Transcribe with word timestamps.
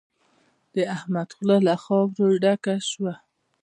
د 0.73 0.75
احمد 0.95 1.29
خوله 1.35 1.57
له 1.67 1.75
خاورو 1.83 2.27
ډکه 2.43 2.75
شوه. 2.89 3.13